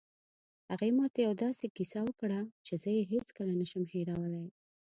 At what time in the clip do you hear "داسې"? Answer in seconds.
1.45-1.65